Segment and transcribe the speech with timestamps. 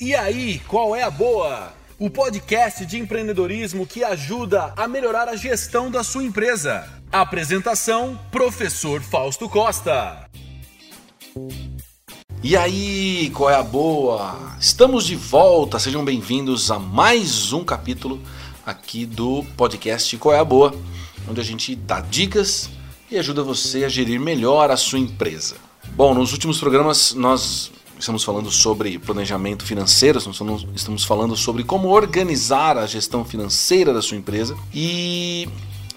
[0.00, 1.72] E aí, qual é a boa?
[2.00, 6.84] O podcast de empreendedorismo que ajuda a melhorar a gestão da sua empresa.
[7.12, 10.28] Apresentação: Professor Fausto Costa.
[12.42, 14.56] E aí, qual é a boa?
[14.58, 18.20] Estamos de volta, sejam bem-vindos a mais um capítulo
[18.66, 20.74] aqui do podcast Qual é a Boa,
[21.30, 22.68] onde a gente dá dicas
[23.08, 25.54] e ajuda você a gerir melhor a sua empresa.
[25.92, 30.18] Bom, nos últimos programas nós estamos falando sobre planejamento financeiro,
[30.74, 35.48] estamos falando sobre como organizar a gestão financeira da sua empresa e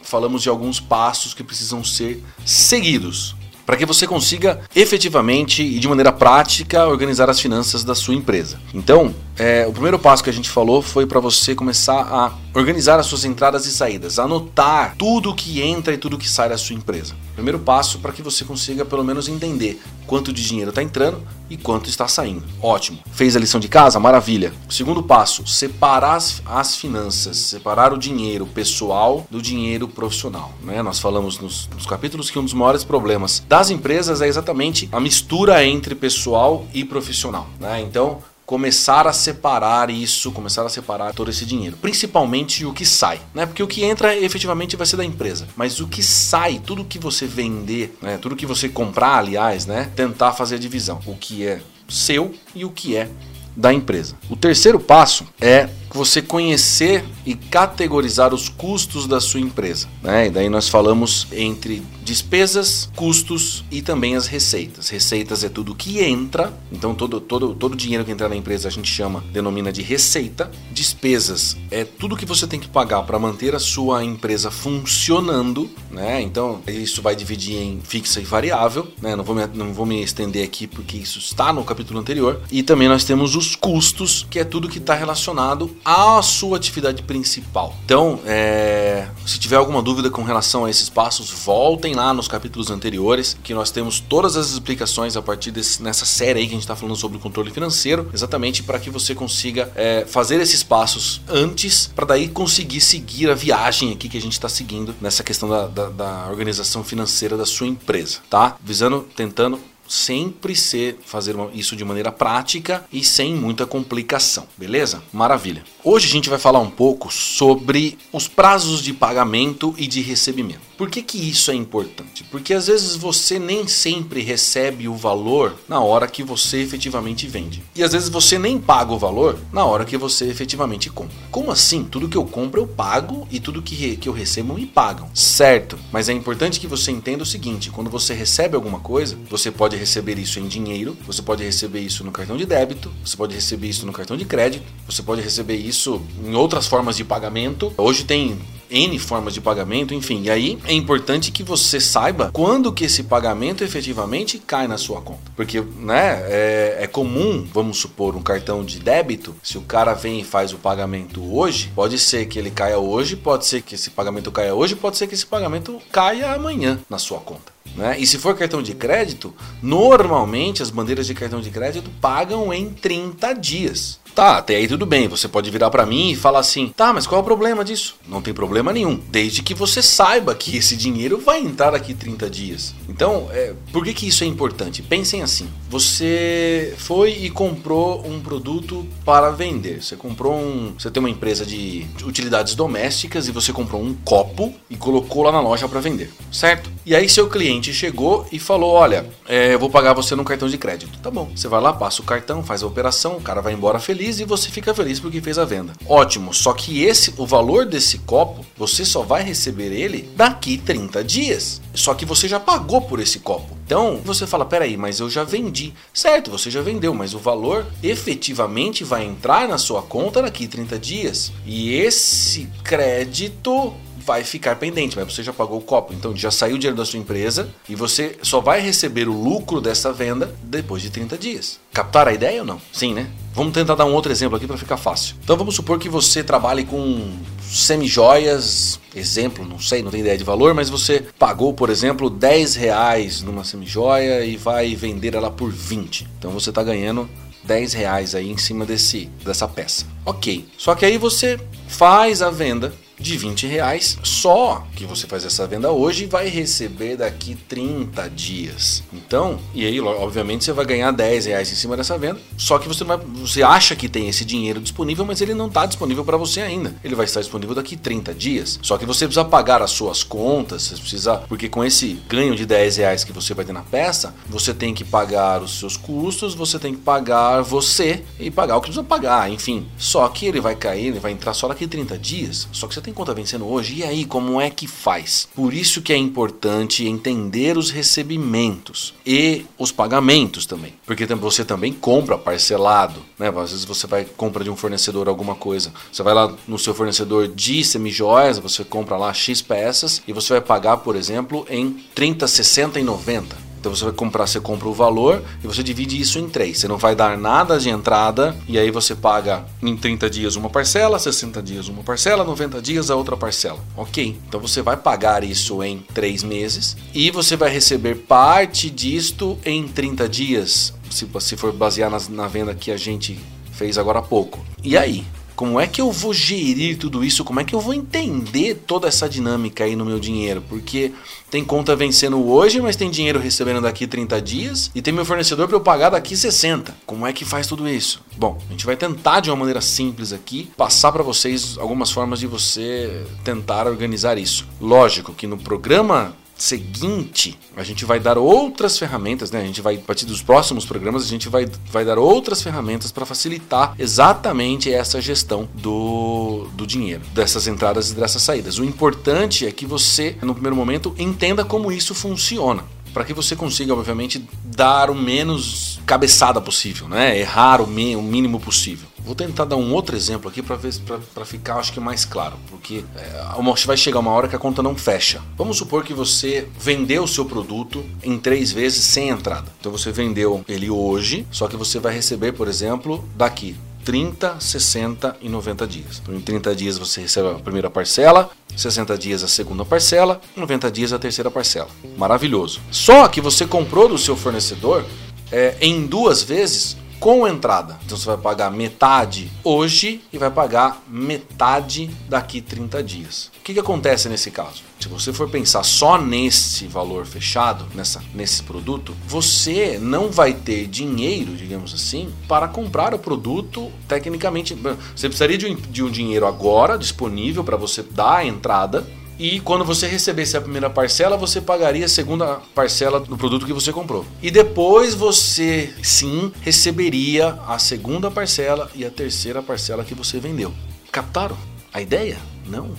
[0.04, 3.36] falamos de alguns passos que precisam ser seguidos
[3.68, 8.58] para que você consiga efetivamente e de maneira prática organizar as finanças da sua empresa.
[8.74, 12.98] Então, é, o primeiro passo que a gente falou foi para você começar a organizar
[12.98, 16.78] as suas entradas e saídas, anotar tudo que entra e tudo que sai da sua
[16.78, 17.14] empresa.
[17.38, 21.56] Primeiro passo para que você consiga pelo menos entender quanto de dinheiro está entrando e
[21.56, 22.44] quanto está saindo.
[22.60, 22.98] Ótimo.
[23.12, 24.00] Fez a lição de casa?
[24.00, 24.52] Maravilha.
[24.68, 30.52] Segundo passo, separar as, as finanças, separar o dinheiro pessoal do dinheiro profissional.
[30.64, 30.82] Né?
[30.82, 35.00] Nós falamos nos, nos capítulos que um dos maiores problemas das empresas é exatamente a
[35.00, 37.48] mistura entre pessoal e profissional.
[37.60, 37.82] Né?
[37.82, 38.18] Então,
[38.48, 43.46] começar a separar isso, começar a separar todo esse dinheiro, principalmente o que sai, né?
[43.46, 46.98] Porque o que entra efetivamente vai ser da empresa, mas o que sai, tudo que
[46.98, 48.18] você vender, né?
[48.18, 49.92] Tudo que você comprar, aliás, né?
[49.94, 53.10] Tentar fazer a divisão, o que é seu e o que é
[53.54, 54.16] da empresa.
[54.30, 59.88] O terceiro passo é você conhecer e categorizar os custos da sua empresa.
[60.02, 60.28] Né?
[60.28, 64.88] E daí nós falamos entre despesas, custos e também as receitas.
[64.88, 68.72] Receitas é tudo que entra, então todo, todo, todo dinheiro que entra na empresa a
[68.72, 70.50] gente chama, denomina de receita.
[70.72, 76.22] Despesas é tudo que você tem que pagar para manter a sua empresa funcionando, né?
[76.22, 79.16] Então isso vai dividir em fixa e variável, né?
[79.16, 82.42] Não vou me, não vou me estender aqui porque isso está no capítulo anterior.
[82.50, 87.04] E também nós temos os custos, que é tudo que está relacionado à sua atividade
[87.04, 87.76] principal.
[87.86, 92.70] Então, é, se tiver alguma dúvida com relação a esses passos, voltem lá nos capítulos
[92.70, 96.56] anteriores, que nós temos todas as explicações a partir desse, nessa série aí que a
[96.56, 100.64] gente está falando sobre o controle financeiro, exatamente para que você consiga é, fazer esses
[100.64, 105.24] passos antes, para daí conseguir seguir a viagem aqui que a gente está seguindo nessa
[105.24, 108.58] questão da, da, da organização financeira da sua empresa, tá?
[108.64, 115.02] Visando, tentando sempre ser fazer isso de maneira prática e sem muita complicação, beleza?
[115.12, 115.64] Maravilha.
[115.84, 120.68] Hoje a gente vai falar um pouco sobre os prazos de pagamento e de recebimento.
[120.78, 122.24] Por que, que isso é importante?
[122.26, 127.64] Porque às vezes você nem sempre recebe o valor na hora que você efetivamente vende.
[127.76, 131.16] E às vezes você nem paga o valor na hora que você efetivamente compra.
[131.32, 131.84] Como assim?
[131.84, 135.10] Tudo que eu compro eu pago e tudo que, que eu recebo me pagam.
[135.16, 139.50] Certo, mas é importante que você entenda o seguinte: quando você recebe alguma coisa, você
[139.50, 143.34] pode receber isso em dinheiro, você pode receber isso no cartão de débito, você pode
[143.34, 147.74] receber isso no cartão de crédito, você pode receber isso em outras formas de pagamento.
[147.78, 148.38] Hoje tem
[148.70, 150.24] N formas de pagamento, enfim.
[150.24, 155.02] E aí é importante que você saiba quando que esse pagamento efetivamente cai na sua
[155.02, 155.32] conta.
[155.36, 160.22] Porque, né, é, é comum, vamos supor, um cartão de débito, se o cara vem
[160.22, 163.90] e faz o pagamento hoje, pode ser que ele caia hoje, pode ser que esse
[163.90, 167.57] pagamento caia hoje, pode ser que esse pagamento caia amanhã na sua conta.
[167.78, 167.96] Né?
[168.00, 172.72] E se for cartão de crédito, normalmente as bandeiras de cartão de crédito pagam em
[172.72, 174.00] 30 dias.
[174.18, 175.08] Tá, até aí tudo bem.
[175.08, 177.98] Você pode virar para mim e falar assim: tá, mas qual é o problema disso?
[178.08, 182.28] Não tem problema nenhum, desde que você saiba que esse dinheiro vai entrar daqui 30
[182.28, 182.74] dias.
[182.90, 184.82] Então, é, por que, que isso é importante?
[184.82, 189.84] Pensem assim: você foi e comprou um produto para vender.
[189.84, 190.74] Você comprou um.
[190.76, 195.32] Você tem uma empresa de utilidades domésticas e você comprou um copo e colocou lá
[195.32, 196.72] na loja para vender, certo?
[196.84, 200.50] E aí seu cliente chegou e falou: olha, é, eu vou pagar você no cartão
[200.50, 200.98] de crédito.
[201.04, 201.30] Tá bom.
[201.36, 204.20] Você vai lá, passa o cartão, faz a operação, o cara vai embora feliz feliz
[204.20, 205.74] e você fica feliz porque fez a venda.
[205.86, 211.04] Ótimo, só que esse o valor desse copo, você só vai receber ele daqui 30
[211.04, 211.62] dias.
[211.74, 213.58] Só que você já pagou por esse copo.
[213.66, 215.74] Então você fala: peraí, mas eu já vendi.
[215.94, 220.80] Certo, você já vendeu, mas o valor efetivamente vai entrar na sua conta daqui 30
[220.80, 221.32] dias.
[221.46, 223.74] E esse crédito
[224.08, 226.86] vai ficar pendente, mas você já pagou o copo, então já saiu o dinheiro da
[226.86, 231.60] sua empresa e você só vai receber o lucro dessa venda depois de 30 dias.
[231.74, 232.62] Captar a ideia ou não?
[232.72, 233.10] Sim, né?
[233.34, 235.18] Vamos tentar dar um outro exemplo aqui para ficar fácil.
[235.22, 240.24] Então vamos supor que você trabalhe com semijoias, exemplo, não sei, não tem ideia de
[240.24, 245.52] valor, mas você pagou, por exemplo, 10 reais numa semijoia e vai vender ela por
[245.52, 246.08] 20.
[246.18, 247.10] Então você está ganhando
[247.44, 249.86] 10 reais aí em cima desse, dessa peça.
[250.06, 250.48] Ok.
[250.58, 251.38] Só que aí você
[251.68, 256.28] faz a venda de 20 reais, só que você faz essa venda hoje e vai
[256.28, 258.84] receber daqui 30 dias.
[258.92, 262.68] Então, e aí, obviamente, você vai ganhar 10 reais em cima dessa venda, só que
[262.68, 266.18] você vai, você acha que tem esse dinheiro disponível, mas ele não está disponível para
[266.18, 266.76] você ainda.
[266.84, 268.60] Ele vai estar disponível daqui 30 dias.
[268.62, 272.46] Só que você precisa pagar as suas contas, você precisa, porque com esse ganho de
[272.46, 276.34] 10 reais que você vai ter na peça, você tem que pagar os seus custos,
[276.34, 279.68] você tem que pagar você e pagar o que precisa pagar, enfim.
[279.78, 282.48] Só que ele vai cair, ele vai entrar só daqui 30 dias.
[282.52, 283.80] Só que você tem conta vencendo hoje.
[283.80, 285.28] E aí, como é que faz?
[285.36, 290.74] Por isso que é importante entender os recebimentos e os pagamentos também.
[290.86, 293.28] Porque você também compra parcelado, né?
[293.28, 295.74] Às vezes você vai compra de um fornecedor alguma coisa.
[295.92, 300.34] Você vai lá no seu fornecedor de semijoias, você compra lá X peças e você
[300.34, 303.36] vai pagar, por exemplo, em 30, 60 e 90.
[303.60, 306.60] Então você vai comprar, você compra o valor e você divide isso em três.
[306.60, 310.50] Você não vai dar nada de entrada e aí você paga em 30 dias uma
[310.50, 313.60] parcela, 60 dias uma parcela, 90 dias a outra parcela.
[313.76, 314.18] Ok.
[314.28, 319.68] Então você vai pagar isso em três meses e você vai receber parte disto em
[319.68, 323.20] 30 dias, se, se for basear na, na venda que a gente
[323.52, 324.40] fez agora há pouco.
[324.64, 325.06] E aí?
[325.38, 327.24] Como é que eu vou gerir tudo isso?
[327.24, 330.42] Como é que eu vou entender toda essa dinâmica aí no meu dinheiro?
[330.50, 330.92] Porque
[331.30, 335.48] tem conta vencendo hoje, mas tem dinheiro recebendo daqui 30 dias e tem meu fornecedor
[335.48, 336.76] para eu pagar daqui 60.
[336.88, 338.02] Como é que faz tudo isso?
[338.18, 342.20] Bom, a gente vai tentar de uma maneira simples aqui passar para vocês algumas formas
[342.20, 344.44] de você tentar organizar isso.
[344.60, 349.42] Lógico que no programa seguinte, a gente vai dar outras ferramentas, né?
[349.42, 352.92] A gente vai, a partir dos próximos programas, a gente vai, vai dar outras ferramentas
[352.92, 358.60] para facilitar exatamente essa gestão do, do dinheiro, dessas entradas e dessas saídas.
[358.60, 362.64] O importante é que você, no primeiro momento, entenda como isso funciona
[362.94, 367.18] para que você consiga, obviamente, dar o menos cabeçada possível, né?
[367.18, 367.68] Errar o, o
[368.04, 368.88] mínimo possível.
[369.08, 373.66] Vou tentar dar um outro exemplo aqui para ficar, acho que mais claro, porque é,
[373.66, 375.22] vai chegar uma hora que a conta não fecha.
[375.38, 379.50] Vamos supor que você vendeu o seu produto em três vezes sem entrada.
[379.60, 383.56] Então você vendeu ele hoje, só que você vai receber, por exemplo, daqui
[383.88, 386.02] 30, 60 e 90 dias.
[386.04, 390.70] Então, em 30 dias você recebe a primeira parcela, 60 dias a segunda parcela, 90
[390.70, 391.70] dias a terceira parcela.
[391.98, 392.60] Maravilhoso.
[392.70, 394.84] Só que você comprou do seu fornecedor
[395.32, 397.78] é, em duas vezes com entrada.
[397.86, 403.32] Então você vai pagar metade hoje e vai pagar metade daqui 30 dias.
[403.40, 404.64] O que, que acontece nesse caso?
[404.80, 410.68] Se você for pensar só nesse valor fechado, nessa, nesse produto, você não vai ter
[410.68, 414.56] dinheiro, digamos assim, para comprar o produto tecnicamente.
[414.96, 418.86] Você precisaria de um, de um dinheiro agora disponível para você dar a entrada
[419.20, 423.54] e quando você recebesse a primeira parcela, você pagaria a segunda parcela do produto que
[423.54, 424.06] você comprou.
[424.22, 430.54] E depois você sim receberia a segunda parcela e a terceira parcela que você vendeu.
[430.92, 431.38] Captaram
[431.74, 432.18] a ideia?
[432.46, 432.72] Não.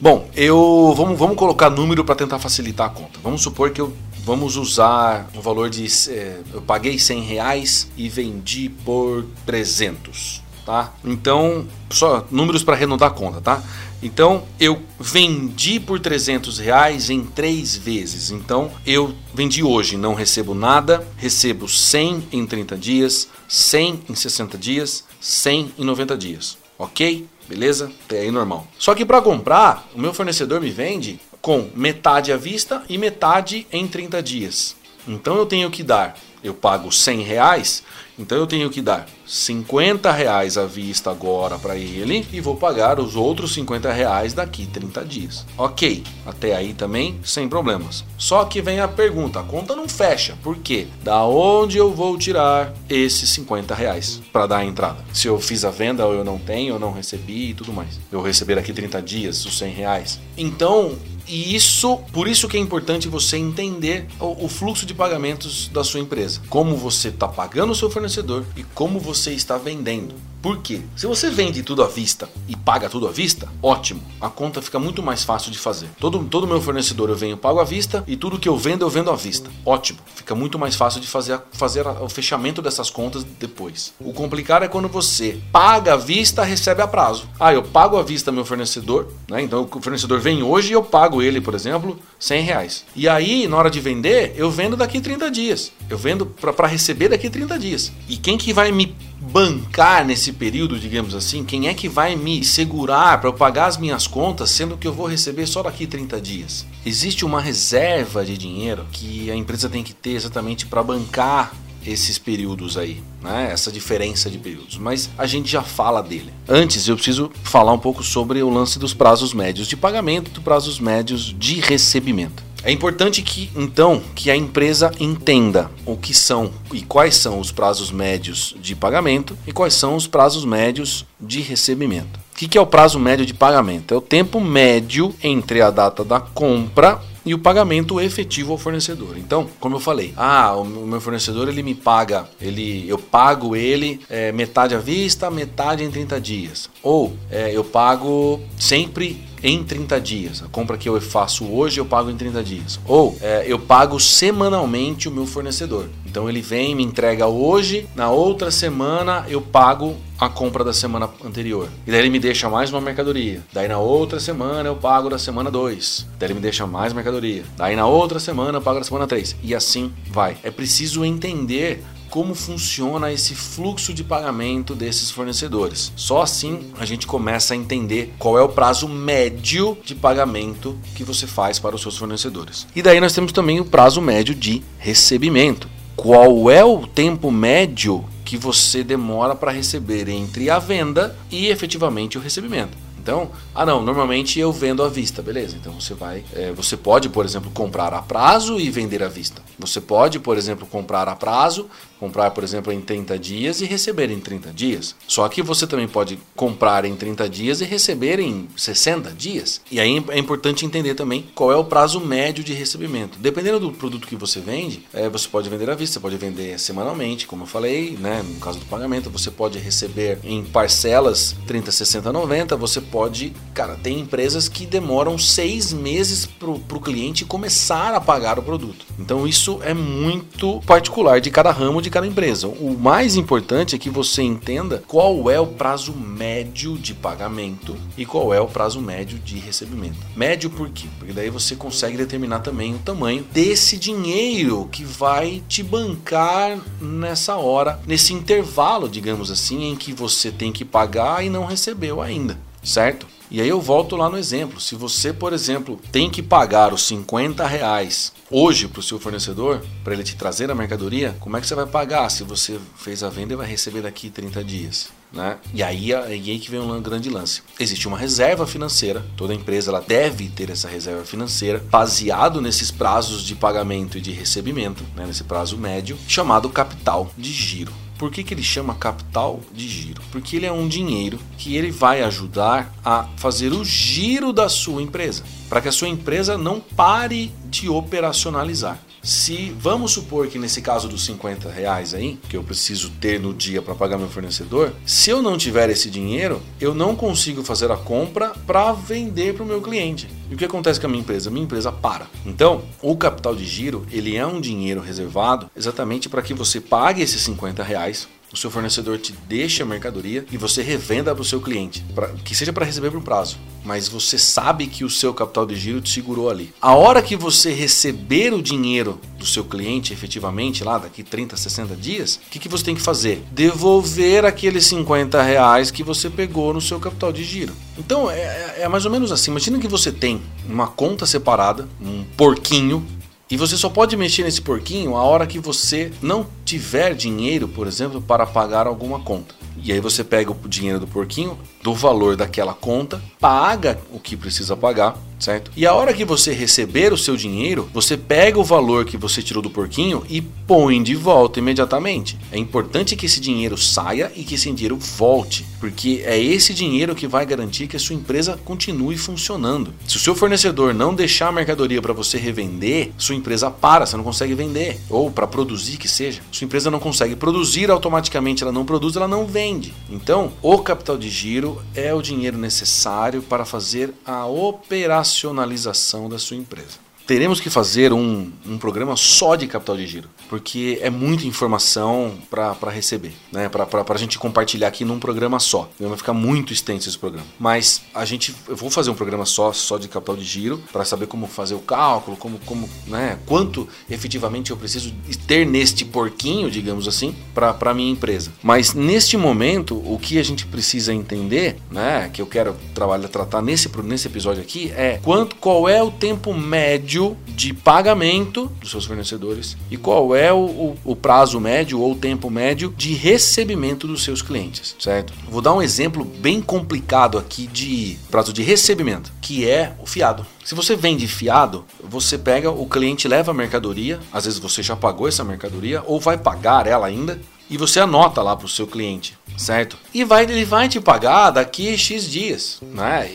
[0.00, 3.18] Bom, eu vamos, vamos colocar número para tentar facilitar a conta.
[3.22, 3.92] Vamos supor que eu
[4.24, 10.92] vamos usar o valor de é, eu paguei 100 reais e vendi por 300, tá?
[11.02, 13.62] Então só números para arredondar a conta, tá?
[14.02, 18.30] Então eu vendi por 300 reais em três vezes.
[18.30, 24.56] Então eu vendi hoje, não recebo nada, recebo 100 em 30 dias, 100 em 60
[24.56, 26.56] dias, 100 em 90 dias.
[26.78, 27.26] Ok?
[27.48, 27.90] Beleza?
[28.04, 28.68] Até aí normal.
[28.78, 33.66] Só que para comprar, o meu fornecedor me vende com metade à vista e metade
[33.72, 34.76] em 30 dias.
[35.06, 37.82] Então eu tenho que dar, eu pago 100 reais,
[38.18, 42.98] então eu tenho que dar 50 reais à vista agora para ele e vou pagar
[42.98, 45.46] os outros 50 reais daqui 30 dias.
[45.56, 48.04] Ok, até aí também sem problemas.
[48.16, 50.86] Só que vem a pergunta, a conta não fecha, por quê?
[51.02, 55.04] Da onde eu vou tirar esses 50 reais para dar a entrada?
[55.12, 58.00] Se eu fiz a venda ou eu não tenho, eu não recebi e tudo mais.
[58.10, 60.20] Eu receber daqui 30 dias os 100 reais.
[60.36, 60.96] Então
[61.28, 65.84] e isso, por isso que é importante você entender o, o fluxo de pagamentos da
[65.84, 66.40] sua empresa.
[66.48, 70.14] Como você está pagando o seu fornecedor e como você está vendendo.
[70.40, 70.80] Por quê?
[70.96, 74.00] Se você vende tudo à vista e paga tudo à vista, ótimo.
[74.20, 75.88] A conta fica muito mais fácil de fazer.
[75.98, 78.90] Todo, todo meu fornecedor eu venho pago à vista e tudo que eu vendo eu
[78.90, 79.50] vendo à vista.
[79.66, 79.98] Ótimo.
[80.14, 83.92] Fica muito mais fácil de fazer, fazer o fechamento dessas contas depois.
[83.98, 87.28] O complicado é quando você paga à vista, recebe a prazo.
[87.38, 89.42] Ah, eu pago à vista meu fornecedor, né?
[89.42, 92.84] Então o fornecedor vem hoje e eu pago ele, por exemplo, 100 reais.
[92.94, 95.72] E aí, na hora de vender, eu vendo daqui 30 dias.
[95.90, 97.92] Eu vendo para receber daqui 30 dias.
[98.08, 98.94] E quem que vai me
[99.28, 101.44] bancar nesse período, digamos assim?
[101.44, 104.92] Quem é que vai me segurar para eu pagar as minhas contas, sendo que eu
[104.92, 106.66] vou receber só daqui 30 dias?
[106.84, 111.52] Existe uma reserva de dinheiro que a empresa tem que ter exatamente para bancar
[111.86, 113.50] esses períodos aí, né?
[113.52, 116.32] Essa diferença de períodos, mas a gente já fala dele.
[116.48, 120.42] Antes eu preciso falar um pouco sobre o lance dos prazos médios de pagamento dos
[120.42, 122.47] prazos médios de recebimento.
[122.64, 127.52] É importante que então que a empresa entenda o que são e quais são os
[127.52, 132.18] prazos médios de pagamento e quais são os prazos médios de recebimento.
[132.18, 133.92] O que é o prazo médio de pagamento?
[133.92, 139.18] É o tempo médio entre a data da compra e o pagamento efetivo ao fornecedor.
[139.18, 144.00] Então, como eu falei, ah, o meu fornecedor ele me paga, ele, eu pago ele
[144.08, 146.70] é, metade à vista, metade em 30 dias.
[146.82, 150.42] Ou é, eu pago sempre em 30 dias.
[150.42, 152.80] A compra que eu faço hoje eu pago em 30 dias.
[152.86, 155.86] Ou é, eu pago semanalmente o meu fornecedor.
[156.06, 161.08] Então ele vem, me entrega hoje, na outra semana eu pago a compra da semana
[161.24, 161.68] anterior.
[161.86, 163.40] E daí ele me deixa mais uma mercadoria.
[163.52, 166.06] Daí na outra semana eu pago da semana 2.
[166.18, 167.44] Daí ele me deixa mais mercadoria.
[167.56, 169.36] Daí na outra semana eu pago da semana 3.
[169.42, 170.36] E assim vai.
[170.42, 175.92] É preciso entender como funciona esse fluxo de pagamento desses fornecedores.
[175.96, 181.04] Só assim a gente começa a entender qual é o prazo médio de pagamento que
[181.04, 182.66] você faz para os seus fornecedores.
[182.74, 185.68] E daí nós temos também o prazo médio de recebimento.
[185.96, 192.16] Qual é o tempo médio que você demora para receber entre a venda e efetivamente
[192.16, 192.87] o recebimento?
[193.08, 195.56] Então, ah não, normalmente eu vendo à vista, beleza?
[195.58, 199.40] Então você vai, é, você pode, por exemplo, comprar a prazo e vender à vista.
[199.58, 204.10] Você pode, por exemplo, comprar a prazo, comprar, por exemplo, em 30 dias e receber
[204.10, 204.94] em 30 dias.
[205.06, 209.62] Só que você também pode comprar em 30 dias e receber em 60 dias.
[209.70, 213.18] E aí é importante entender também qual é o prazo médio de recebimento.
[213.18, 216.60] Dependendo do produto que você vende, é, você pode vender à vista, você pode vender
[216.60, 218.22] semanalmente, como eu falei, né?
[218.22, 223.32] No caso do pagamento, você pode receber em parcelas 30, 60, 90, você pode pode.
[223.54, 228.84] Cara, tem empresas que demoram seis meses para o cliente começar a pagar o produto.
[228.98, 232.48] Então isso é muito particular de cada ramo, de cada empresa.
[232.48, 238.04] O mais importante é que você entenda qual é o prazo médio de pagamento e
[238.04, 239.96] qual é o prazo médio de recebimento.
[240.16, 240.86] Médio por quê?
[240.98, 247.36] Porque daí você consegue determinar também o tamanho desse dinheiro que vai te bancar nessa
[247.36, 252.47] hora, nesse intervalo, digamos assim, em que você tem que pagar e não recebeu ainda
[252.68, 253.06] certo?
[253.30, 254.60] E aí eu volto lá no exemplo.
[254.60, 259.62] Se você, por exemplo, tem que pagar os 50 reais hoje para o seu fornecedor,
[259.84, 263.02] para ele te trazer a mercadoria, como é que você vai pagar se você fez
[263.02, 264.88] a venda e vai receber daqui 30 dias?
[265.12, 265.38] Né?
[265.54, 267.42] E aí, aí que vem um grande lance.
[267.58, 273.22] Existe uma reserva financeira, toda empresa ela deve ter essa reserva financeira, baseado nesses prazos
[273.22, 275.06] de pagamento e de recebimento, né?
[275.06, 277.72] nesse prazo médio, chamado capital de giro.
[277.98, 280.00] Por que, que ele chama capital de giro?
[280.12, 284.80] Porque ele é um dinheiro que ele vai ajudar a fazer o giro da sua
[284.80, 288.78] empresa, para que a sua empresa não pare de operacionalizar.
[289.02, 293.32] Se vamos supor que nesse caso dos 50 reais aí, que eu preciso ter no
[293.32, 297.70] dia para pagar meu fornecedor, se eu não tiver esse dinheiro, eu não consigo fazer
[297.70, 300.08] a compra para vender para o meu cliente.
[300.30, 301.30] E o que acontece com a minha empresa?
[301.30, 302.06] Minha empresa para.
[302.26, 307.02] Então, o capital de giro ele é um dinheiro reservado exatamente para que você pague
[307.02, 311.24] esses 50 reais o seu fornecedor te deixa a mercadoria e você revenda para o
[311.24, 315.14] seu cliente, pra, que seja para receber por prazo, mas você sabe que o seu
[315.14, 316.52] capital de giro te segurou ali.
[316.60, 321.76] A hora que você receber o dinheiro do seu cliente efetivamente, lá daqui 30, 60
[321.76, 323.22] dias, o que, que você tem que fazer?
[323.32, 327.54] Devolver aqueles 50 reais que você pegou no seu capital de giro.
[327.76, 329.30] Então é, é, é mais ou menos assim.
[329.30, 332.86] Imagina que você tem uma conta separada, um porquinho
[333.30, 337.66] e você só pode mexer nesse porquinho a hora que você não tiver dinheiro, por
[337.66, 339.34] exemplo, para pagar alguma conta.
[339.62, 344.16] E aí você pega o dinheiro do porquinho, do valor daquela conta, paga o que
[344.16, 345.50] precisa pagar, certo?
[345.56, 349.20] E a hora que você receber o seu dinheiro, você pega o valor que você
[349.20, 352.16] tirou do porquinho e põe de volta imediatamente.
[352.30, 356.94] É importante que esse dinheiro saia e que esse dinheiro volte, porque é esse dinheiro
[356.94, 359.74] que vai garantir que a sua empresa continue funcionando.
[359.86, 363.96] Se o seu fornecedor não deixar a mercadoria para você revender, sua empresa para, você
[363.96, 366.22] não consegue vender, ou para produzir que seja.
[366.38, 369.74] Sua empresa não consegue produzir automaticamente, ela não produz, ela não vende.
[369.90, 376.36] Então, o capital de giro é o dinheiro necessário para fazer a operacionalização da sua
[376.36, 381.26] empresa teremos que fazer um, um programa só de capital de giro, porque é muita
[381.26, 383.48] informação para receber, né?
[383.48, 385.70] para a gente compartilhar aqui num programa só.
[385.80, 387.26] Vai ficar muito extenso esse programa.
[387.38, 390.84] Mas a gente, eu vou fazer um programa só, só de capital de giro, para
[390.84, 393.18] saber como fazer o cálculo, como, como, né?
[393.24, 394.92] quanto efetivamente eu preciso
[395.26, 398.30] ter neste porquinho, digamos assim, para minha empresa.
[398.42, 402.10] Mas neste momento, o que a gente precisa entender, né?
[402.12, 406.34] que eu quero trabalhar, tratar nesse, nesse episódio aqui, é quanto, qual é o tempo
[406.34, 411.80] médio médio de pagamento dos seus fornecedores e qual é o, o, o prazo médio
[411.80, 415.12] ou tempo médio de recebimento dos seus clientes, certo?
[415.30, 420.26] Vou dar um exemplo bem complicado aqui de prazo de recebimento, que é o fiado.
[420.44, 424.74] Se você vende fiado, você pega, o cliente leva a mercadoria, às vezes você já
[424.74, 428.66] pagou essa mercadoria ou vai pagar ela ainda, e você anota lá para o seu
[428.66, 429.78] cliente, certo?
[429.94, 433.10] E vai, ele vai te pagar daqui X dias, né?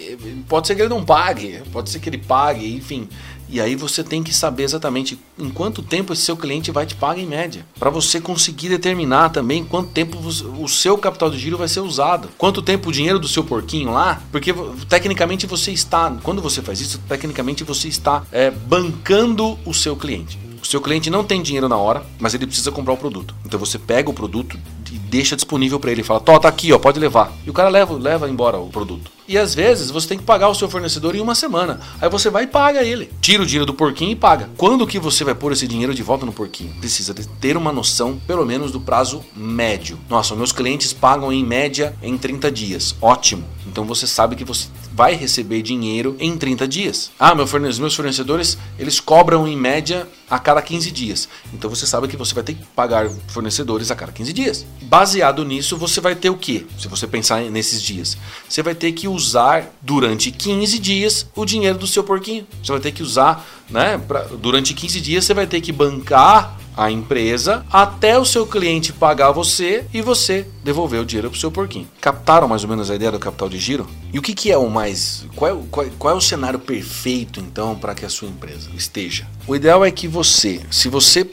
[0.48, 3.08] Pode ser que ele não pague, pode ser que ele pague, enfim.
[3.54, 6.96] E aí você tem que saber exatamente em quanto tempo esse seu cliente vai te
[6.96, 11.56] pagar em média, para você conseguir determinar também quanto tempo o seu capital de giro
[11.56, 14.52] vai ser usado, quanto tempo o dinheiro do seu porquinho lá, porque
[14.90, 20.40] tecnicamente você está, quando você faz isso, tecnicamente você está é, bancando o seu cliente.
[20.60, 23.36] O seu cliente não tem dinheiro na hora, mas ele precisa comprar o produto.
[23.46, 24.58] Então você pega o produto
[24.92, 26.02] e deixa disponível para ele.
[26.02, 27.32] Fala, tá aqui, ó, pode levar.
[27.46, 29.12] E o cara leva, leva embora o produto.
[29.28, 31.80] E às vezes você tem que pagar o seu fornecedor em uma semana.
[32.02, 33.10] Aí você vai e paga ele.
[33.22, 34.50] Tira o dinheiro do porquinho e paga.
[34.58, 36.74] Quando que você vai pôr esse dinheiro de volta no porquinho?
[36.80, 39.98] Precisa ter uma noção, pelo menos, do prazo médio.
[40.10, 42.96] Nossa, meus clientes pagam em média em 30 dias.
[43.02, 43.44] Ótimo.
[43.68, 47.12] Então você sabe que você vai receber dinheiro em 30 dias.
[47.20, 47.48] Ah, meu
[47.80, 51.30] meus fornecedores, eles cobram em média a cada 15 dias.
[51.54, 54.66] Então você sabe que você vai ter que pagar fornecedores a cada 15 dias.
[54.84, 56.66] Baseado nisso, você vai ter o quê?
[56.78, 61.78] Se você pensar nesses dias, você vai ter que usar durante 15 dias o dinheiro
[61.78, 62.46] do seu porquinho.
[62.62, 66.58] Você vai ter que usar, né, pra, durante 15 dias você vai ter que bancar
[66.76, 71.40] a empresa até o seu cliente pagar você e você devolver o dinheiro para o
[71.40, 71.88] seu porquinho.
[72.00, 73.88] Captaram mais ou menos a ideia do capital de giro?
[74.12, 75.26] E o que, que é o mais.
[75.36, 79.28] Qual é, qual, qual é o cenário perfeito então para que a sua empresa esteja?
[79.48, 81.26] O ideal é que você, se você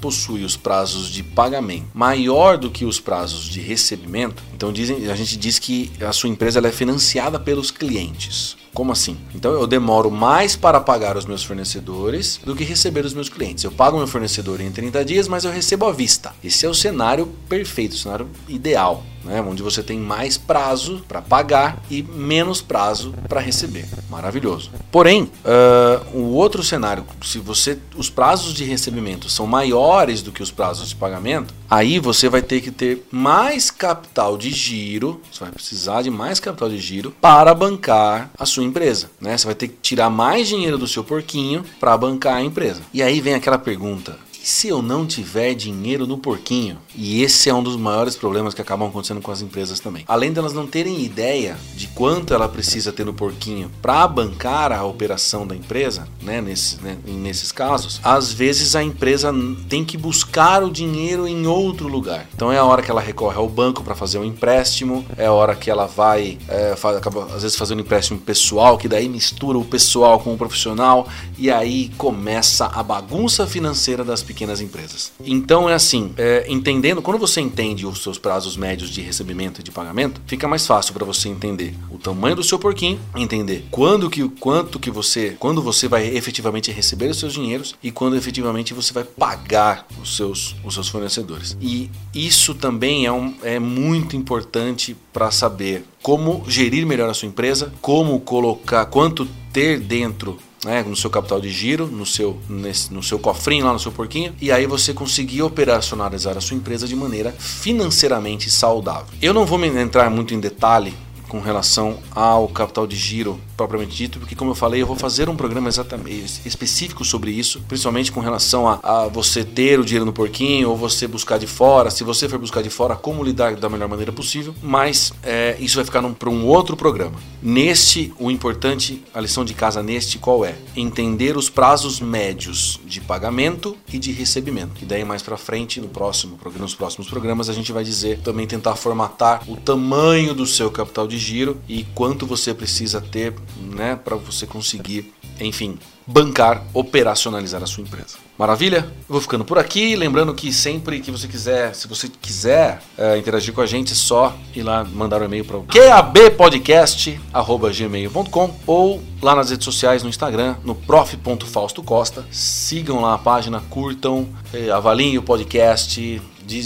[0.00, 5.16] possui os prazos de pagamento maior do que os prazos de recebimento, então dizem, a
[5.16, 8.56] gente diz que a sua empresa é financiada pelos clientes.
[8.72, 9.16] Como assim?
[9.34, 13.64] Então eu demoro mais para pagar os meus fornecedores do que receber os meus clientes.
[13.64, 16.32] Eu pago meu fornecedor em 30 dias, mas eu recebo à vista.
[16.42, 21.20] Esse é o cenário perfeito, o cenário ideal né, onde você tem mais prazo para
[21.20, 23.86] pagar e menos prazo para receber.
[24.08, 24.70] Maravilhoso.
[24.90, 30.42] Porém, uh, o outro cenário, se você os prazos de recebimento são maiores do que
[30.42, 35.44] os prazos de pagamento, aí você vai ter que ter mais capital de giro, você
[35.44, 39.10] vai precisar de mais capital de giro para bancar a sua empresa.
[39.20, 39.36] Né?
[39.36, 42.82] Você vai ter que tirar mais dinheiro do seu porquinho para bancar a empresa.
[42.92, 46.78] E aí vem aquela pergunta: se eu não tiver dinheiro no porquinho?
[46.94, 50.04] E esse é um dos maiores problemas que acabam acontecendo com as empresas também.
[50.06, 54.84] Além delas não terem ideia de quanto ela precisa ter no porquinho para bancar a
[54.84, 59.32] operação da empresa, né, nesses, né, nesses casos, às vezes a empresa
[59.68, 62.26] tem que buscar o dinheiro em outro lugar.
[62.34, 65.32] Então é a hora que ela recorre ao banco para fazer um empréstimo, é a
[65.32, 69.08] hora que ela vai, é, faz, acaba às vezes fazendo um empréstimo pessoal, que daí
[69.08, 71.06] mistura o pessoal com o profissional
[71.38, 75.10] e aí começa a bagunça financeira das pequenas empresas.
[75.24, 79.64] Então é assim, é, entendendo, quando você entende os seus prazos médios de recebimento e
[79.64, 84.08] de pagamento, fica mais fácil para você entender o tamanho do seu porquinho, entender quando
[84.08, 88.72] que quanto que você, quando você vai efetivamente receber os seus dinheiros e quando efetivamente
[88.72, 91.56] você vai pagar os seus os seus fornecedores.
[91.60, 97.26] E isso também é, um, é muito importante para saber como gerir melhor a sua
[97.26, 102.92] empresa, como colocar, quanto ter dentro né, no seu capital de giro, no seu, nesse,
[102.92, 106.86] no seu cofrinho lá no seu porquinho, e aí você conseguir operacionalizar a sua empresa
[106.86, 109.06] de maneira financeiramente saudável.
[109.22, 110.94] Eu não vou entrar muito em detalhe
[111.28, 115.28] com relação ao capital de giro propriamente dito, porque como eu falei, eu vou fazer
[115.28, 120.06] um programa exatamente específico sobre isso, principalmente com relação a, a você ter o dinheiro
[120.06, 123.56] no porquinho ou você buscar de fora, se você for buscar de fora, como lidar
[123.56, 127.18] da melhor maneira possível, mas é, isso vai ficar para um outro programa.
[127.42, 130.54] Neste, o importante, a lição de casa neste qual é?
[130.76, 134.82] Entender os prazos médios de pagamento e de recebimento.
[134.82, 138.46] E daí mais para frente, no próximo nos próximos programas, a gente vai dizer também
[138.46, 143.96] tentar formatar o tamanho do seu capital de giro e quanto você precisa ter né,
[143.96, 148.18] para você conseguir, enfim, bancar, operacionalizar a sua empresa.
[148.36, 148.78] Maravilha?
[148.78, 149.94] Eu vou ficando por aqui.
[149.94, 153.94] Lembrando que sempre que você quiser, se você quiser é, interagir com a gente, é
[153.94, 160.08] só ir lá mandar um e-mail para o qabpodcast.gmail.com ou lá nas redes sociais, no
[160.08, 162.24] Instagram, no prof.faustocosta.
[162.30, 166.22] Sigam lá a página, curtam, é, avaliem o podcast,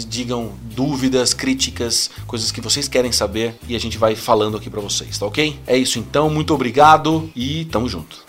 [0.09, 4.81] digam dúvidas, críticas, coisas que vocês querem saber e a gente vai falando aqui para
[4.81, 5.59] vocês, tá ok?
[5.67, 8.25] É isso então, muito obrigado e tamo junto.